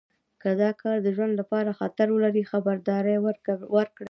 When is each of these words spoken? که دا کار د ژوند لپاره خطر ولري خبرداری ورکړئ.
که 0.41 0.49
دا 0.61 0.69
کار 0.81 0.97
د 1.03 1.07
ژوند 1.15 1.33
لپاره 1.39 1.77
خطر 1.79 2.07
ولري 2.11 2.43
خبرداری 2.51 3.17
ورکړئ. 3.21 3.87